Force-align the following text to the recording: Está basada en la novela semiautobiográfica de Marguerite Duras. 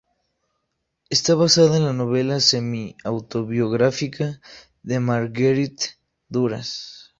Está 1.11 1.35
basada 1.35 1.77
en 1.77 1.85
la 1.85 1.93
novela 1.93 2.39
semiautobiográfica 2.39 4.41
de 4.81 4.99
Marguerite 4.99 5.99
Duras. 6.27 7.07